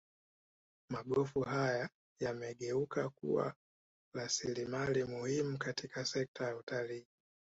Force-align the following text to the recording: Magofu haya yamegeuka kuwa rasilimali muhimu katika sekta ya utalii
Magofu 0.89 1.41
haya 1.41 1.89
yamegeuka 2.19 3.09
kuwa 3.09 3.55
rasilimali 4.15 5.03
muhimu 5.03 5.57
katika 5.57 6.05
sekta 6.05 6.45
ya 6.47 6.55
utalii 6.57 7.05